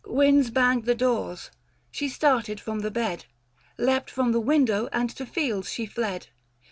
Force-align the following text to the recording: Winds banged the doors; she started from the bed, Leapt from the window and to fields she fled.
Winds 0.07 0.49
banged 0.49 0.85
the 0.85 0.95
doors; 0.95 1.51
she 1.91 2.09
started 2.09 2.59
from 2.59 2.79
the 2.79 2.89
bed, 2.89 3.25
Leapt 3.77 4.09
from 4.09 4.31
the 4.31 4.39
window 4.39 4.89
and 4.91 5.11
to 5.11 5.27
fields 5.27 5.71
she 5.71 5.85
fled. 5.85 6.25